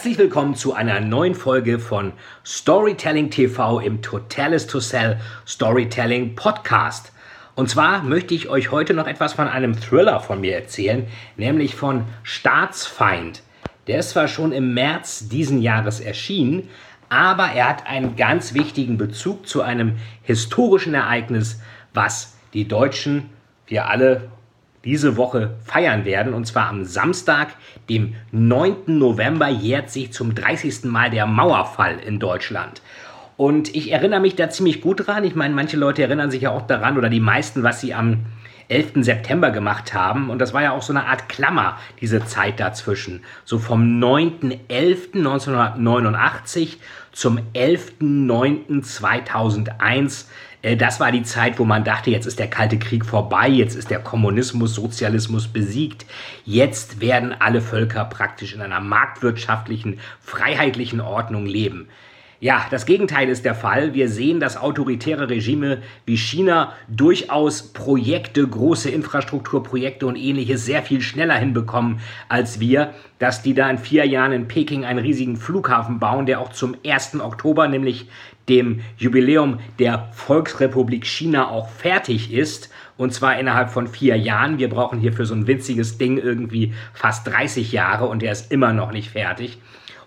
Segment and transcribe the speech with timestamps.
[0.00, 7.12] Herzlich willkommen zu einer neuen Folge von Storytelling TV im Totalis to Sell Storytelling Podcast.
[7.54, 11.74] Und zwar möchte ich euch heute noch etwas von einem Thriller von mir erzählen, nämlich
[11.74, 13.42] von Staatsfeind.
[13.88, 16.70] Der ist zwar schon im März diesen Jahres erschienen,
[17.10, 21.60] aber er hat einen ganz wichtigen Bezug zu einem historischen Ereignis,
[21.92, 23.28] was die Deutschen,
[23.66, 24.30] wir alle
[24.84, 26.34] diese Woche feiern werden.
[26.34, 27.48] Und zwar am Samstag,
[27.88, 28.98] dem 9.
[28.98, 30.84] November, jährt sich zum 30.
[30.84, 32.82] Mal der Mauerfall in Deutschland.
[33.36, 35.24] Und ich erinnere mich da ziemlich gut dran.
[35.24, 38.26] Ich meine, manche Leute erinnern sich ja auch daran oder die meisten, was sie am
[38.68, 39.04] 11.
[39.04, 40.28] September gemacht haben.
[40.30, 43.24] Und das war ja auch so eine Art Klammer, diese Zeit dazwischen.
[43.44, 46.76] So vom 9.11.1989
[47.12, 50.26] zum 11.09.2001 äh,
[50.62, 53.90] das war die Zeit, wo man dachte, jetzt ist der Kalte Krieg vorbei, jetzt ist
[53.90, 56.04] der Kommunismus, Sozialismus besiegt,
[56.44, 61.88] jetzt werden alle Völker praktisch in einer marktwirtschaftlichen, freiheitlichen Ordnung leben.
[62.42, 63.92] Ja, das Gegenteil ist der Fall.
[63.92, 71.02] Wir sehen, dass autoritäre Regime wie China durchaus Projekte, große Infrastrukturprojekte und ähnliches sehr viel
[71.02, 72.94] schneller hinbekommen als wir.
[73.18, 76.76] Dass die da in vier Jahren in Peking einen riesigen Flughafen bauen, der auch zum
[76.82, 77.20] 1.
[77.20, 78.08] Oktober, nämlich
[78.48, 82.70] dem Jubiläum der Volksrepublik China, auch fertig ist.
[82.96, 84.58] Und zwar innerhalb von vier Jahren.
[84.58, 88.50] Wir brauchen hier für so ein winziges Ding irgendwie fast 30 Jahre und der ist
[88.50, 89.58] immer noch nicht fertig.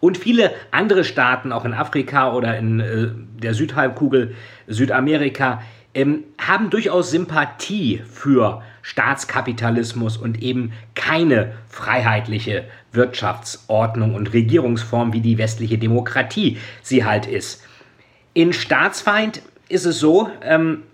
[0.00, 3.08] Und viele andere Staaten, auch in Afrika oder in äh,
[3.42, 4.34] der Südhalbkugel,
[4.66, 5.62] Südamerika,
[5.94, 15.38] ähm, haben durchaus Sympathie für Staatskapitalismus und eben keine freiheitliche Wirtschaftsordnung und Regierungsform, wie die
[15.38, 17.62] westliche Demokratie sie halt ist.
[18.32, 20.84] In Staatsfeind ist es so, ähm,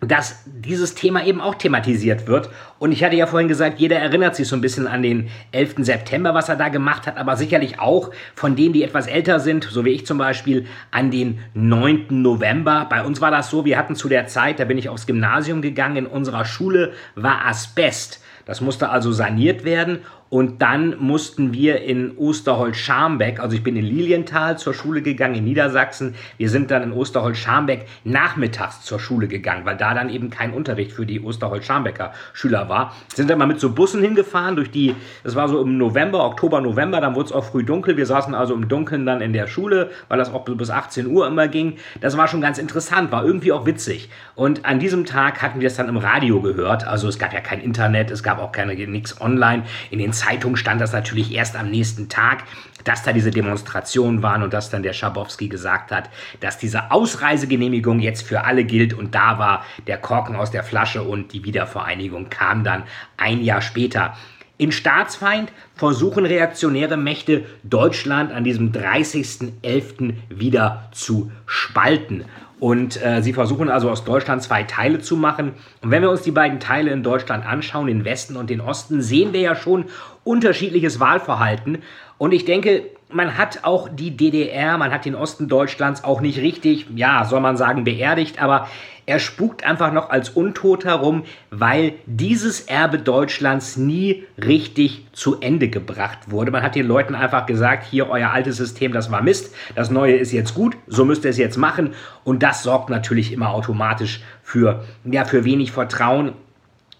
[0.00, 2.48] dass dieses Thema eben auch thematisiert wird.
[2.78, 5.74] Und ich hatte ja vorhin gesagt, jeder erinnert sich so ein bisschen an den 11.
[5.78, 9.64] September, was er da gemacht hat, aber sicherlich auch von denen, die etwas älter sind,
[9.64, 12.06] so wie ich zum Beispiel, an den 9.
[12.08, 12.86] November.
[12.88, 15.60] Bei uns war das so, wir hatten zu der Zeit, da bin ich aufs Gymnasium
[15.60, 18.22] gegangen, in unserer Schule war Asbest.
[18.46, 19.98] Das musste also saniert werden
[20.30, 25.44] und dann mussten wir in Osterholz-Scharmbeck, also ich bin in Lilienthal zur Schule gegangen, in
[25.44, 26.14] Niedersachsen.
[26.38, 30.92] Wir sind dann in Osterholz-Scharmbeck nachmittags zur Schule gegangen, weil da dann eben kein Unterricht
[30.92, 32.94] für die Osterholz-Scharmbecker Schüler war.
[33.12, 36.60] Sind dann mal mit so Bussen hingefahren durch die, das war so im November, Oktober,
[36.60, 37.96] November, dann wurde es auch früh dunkel.
[37.96, 41.26] Wir saßen also im Dunkeln dann in der Schule, weil das auch bis 18 Uhr
[41.26, 41.78] immer ging.
[42.00, 44.08] Das war schon ganz interessant, war irgendwie auch witzig.
[44.36, 46.86] Und an diesem Tag hatten wir es dann im Radio gehört.
[46.86, 49.64] Also es gab ja kein Internet, es gab auch keine, nichts online.
[49.90, 52.44] In den Zeitung stand das natürlich erst am nächsten Tag,
[52.84, 56.10] dass da diese Demonstrationen waren und dass dann der Schabowski gesagt hat,
[56.40, 61.02] dass diese Ausreisegenehmigung jetzt für alle gilt und da war der Korken aus der Flasche
[61.02, 62.82] und die Wiedervereinigung kam dann
[63.16, 64.14] ein Jahr später.
[64.58, 70.12] In Staatsfeind versuchen reaktionäre Mächte Deutschland an diesem 30.11.
[70.28, 72.26] wieder zu spalten.
[72.60, 75.52] Und äh, sie versuchen also aus Deutschland zwei Teile zu machen.
[75.80, 79.00] Und wenn wir uns die beiden Teile in Deutschland anschauen, den Westen und den Osten,
[79.00, 79.86] sehen wir ja schon
[80.24, 81.78] unterschiedliches Wahlverhalten.
[82.18, 82.82] Und ich denke,
[83.12, 87.40] man hat auch die DDR, man hat den Osten Deutschlands auch nicht richtig, ja, soll
[87.40, 88.68] man sagen, beerdigt, aber
[89.06, 95.68] er spukt einfach noch als Untot herum, weil dieses Erbe Deutschlands nie richtig zu Ende
[95.68, 96.52] gebracht wurde.
[96.52, 100.14] Man hat den Leuten einfach gesagt, hier euer altes System, das war Mist, das neue
[100.14, 104.20] ist jetzt gut, so müsst ihr es jetzt machen und das sorgt natürlich immer automatisch
[104.42, 106.32] für ja, für wenig Vertrauen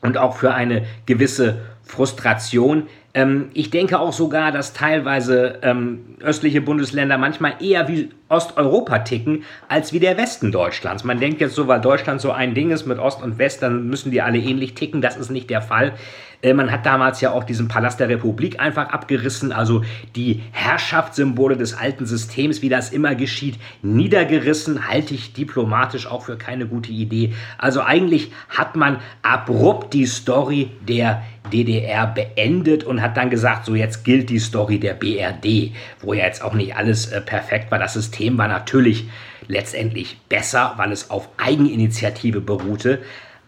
[0.01, 2.89] und auch für eine gewisse Frustration.
[3.13, 9.43] Ähm, ich denke auch sogar, dass teilweise ähm, östliche Bundesländer manchmal eher wie Osteuropa ticken,
[9.69, 11.03] als wie der Westen Deutschlands.
[11.03, 13.89] Man denkt jetzt so, weil Deutschland so ein Ding ist mit Ost und West, dann
[13.89, 15.03] müssen die alle ähnlich ticken.
[15.03, 15.95] Das ist nicht der Fall.
[16.43, 19.83] Äh, man hat damals ja auch diesen Palast der Republik einfach abgerissen, also
[20.17, 26.37] die Herrschaftssymbole des alten Systems, wie das immer geschieht, niedergerissen, halte ich diplomatisch auch für
[26.37, 27.35] keine gute Idee.
[27.59, 31.23] Also eigentlich hat man abrupt die Story der
[31.53, 36.25] DDR beendet und hat dann gesagt, so jetzt gilt die Story der BRD, wo ja
[36.25, 37.79] jetzt auch nicht alles äh, perfekt war.
[37.79, 39.09] Das System war natürlich
[39.49, 43.01] letztendlich besser, weil es auf Eigeninitiative beruhte.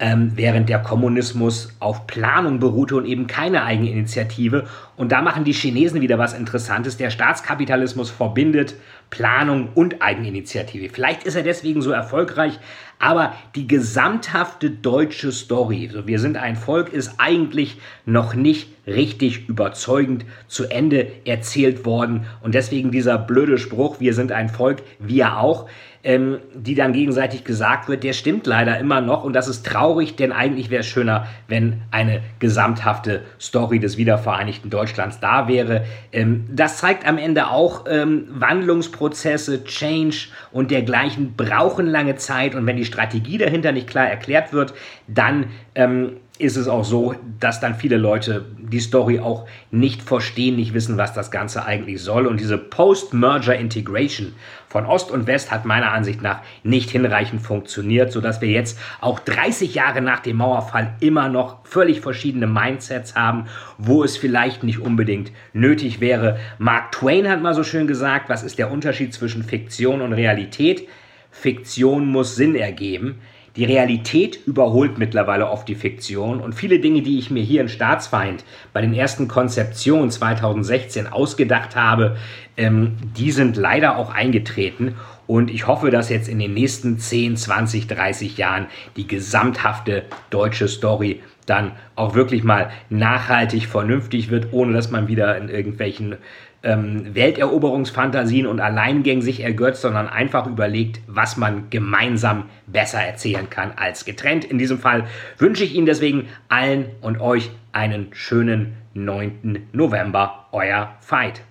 [0.02, 4.66] Ähm, während der Kommunismus auf Planung beruhte und eben keine Eigeninitiative.
[4.96, 6.96] Und da machen die Chinesen wieder was Interessantes.
[6.96, 8.75] Der Staatskapitalismus verbindet
[9.10, 10.88] Planung und Eigeninitiative.
[10.88, 12.58] Vielleicht ist er deswegen so erfolgreich,
[12.99, 19.48] aber die gesamthafte deutsche Story, so wir sind ein Volk, ist eigentlich noch nicht richtig
[19.48, 22.26] überzeugend zu Ende erzählt worden.
[22.40, 25.69] Und deswegen dieser blöde Spruch, wir sind ein Volk, wir auch
[26.04, 30.16] ähm, die dann gegenseitig gesagt wird, der stimmt leider immer noch und das ist traurig,
[30.16, 35.84] denn eigentlich wäre es schöner, wenn eine gesamthafte Story des wiedervereinigten Deutschlands da wäre.
[36.12, 42.66] Ähm, das zeigt am Ende auch, ähm, Wandlungsprozesse, Change und dergleichen brauchen lange Zeit und
[42.66, 44.75] wenn die Strategie dahinter nicht klar erklärt wird,
[45.06, 50.56] dann ähm, ist es auch so, dass dann viele Leute die Story auch nicht verstehen,
[50.56, 52.26] nicht wissen, was das Ganze eigentlich soll.
[52.26, 54.32] Und diese Post-Merger Integration
[54.69, 59.19] von Ost und West hat meiner Ansicht nach nicht hinreichend funktioniert, sodass wir jetzt auch
[59.20, 63.44] 30 Jahre nach dem Mauerfall immer noch völlig verschiedene Mindsets haben,
[63.76, 66.38] wo es vielleicht nicht unbedingt nötig wäre.
[66.58, 70.88] Mark Twain hat mal so schön gesagt, was ist der Unterschied zwischen Fiktion und Realität?
[71.31, 73.20] Fiktion muss Sinn ergeben.
[73.56, 77.69] Die Realität überholt mittlerweile oft die Fiktion und viele Dinge, die ich mir hier in
[77.69, 82.16] Staatsfeind bei den ersten Konzeptionen 2016 ausgedacht habe,
[82.56, 84.94] ähm, die sind leider auch eingetreten.
[85.26, 88.66] Und ich hoffe, dass jetzt in den nächsten 10, 20, 30 Jahren
[88.96, 95.37] die gesamthafte deutsche Story dann auch wirklich mal nachhaltig vernünftig wird, ohne dass man wieder
[95.37, 96.16] in irgendwelchen
[96.62, 103.72] ähm, Welteroberungsfantasien und Alleingängen sich ergötzt, sondern einfach überlegt, was man gemeinsam besser erzählen kann
[103.76, 104.44] als getrennt.
[104.44, 105.04] In diesem Fall
[105.38, 109.68] wünsche ich Ihnen deswegen allen und euch einen schönen 9.
[109.72, 110.46] November.
[110.52, 111.42] Euer Fight.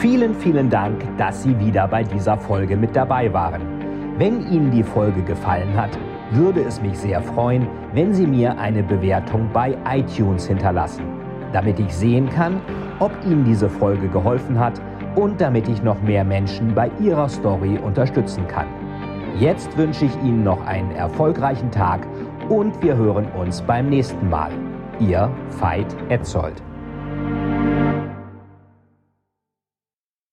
[0.00, 3.62] Vielen, vielen Dank, dass Sie wieder bei dieser Folge mit dabei waren.
[4.16, 5.90] Wenn Ihnen die Folge gefallen hat,
[6.30, 11.04] würde es mich sehr freuen, wenn Sie mir eine Bewertung bei iTunes hinterlassen,
[11.52, 12.60] damit ich sehen kann,
[12.98, 14.80] ob Ihnen diese Folge geholfen hat
[15.14, 18.66] und damit ich noch mehr Menschen bei ihrer Story unterstützen kann.
[19.38, 22.06] Jetzt wünsche ich Ihnen noch einen erfolgreichen Tag
[22.48, 24.50] und wir hören uns beim nächsten Mal.
[25.00, 25.30] Ihr
[25.60, 26.62] Veit Etzold.